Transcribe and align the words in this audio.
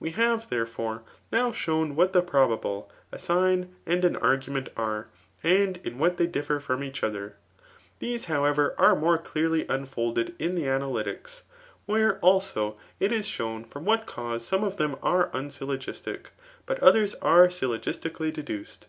We 0.00 0.12
have, 0.12 0.48
therefore^ 0.48 1.02
now 1.30 1.52
shown 1.52 1.96
what 1.96 2.14
the 2.14 2.22
probable, 2.22 2.90
a 3.12 3.18
sign, 3.18 3.76
and 3.84 4.06
an 4.06 4.16
argument, 4.16 4.70
are, 4.74 5.08
and 5.44 5.76
in 5.84 5.98
what 5.98 6.16
they 6.16 6.26
differ 6.26 6.60
from 6.60 6.82
each 6.82 7.04
other. 7.04 7.36
These, 7.98 8.24
hosfver, 8.24 8.72
are. 8.78 8.96
more 8.96 9.16
<mAW. 9.16 9.18
tt. 9.18 9.20
mHBTOJtlC. 9.20 9.26
l& 9.28 9.32
dearly 9.34 9.66
unfolded 9.68 10.34
in 10.38 10.54
the 10.54 10.62
Analytics, 10.62 11.42
where, 11.84 12.18
also, 12.20 12.78
it 12.98 13.10
b 13.10 13.18
ahovn 13.18 13.68
from 13.68 13.84
what 13.84 14.06
cause 14.06 14.46
some 14.46 14.64
of 14.64 14.78
them 14.78 14.96
are 15.02 15.28
unsyllogisdc^ 15.34 16.24
but 16.64 16.82
others 16.82 17.14
are 17.16 17.48
syllogistically 17.48 18.32
deduced. 18.32 18.86